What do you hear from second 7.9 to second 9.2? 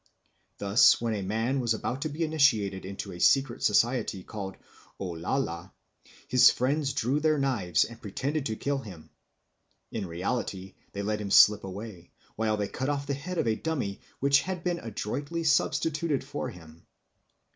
pretended to kill him.